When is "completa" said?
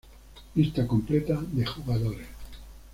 0.87-1.39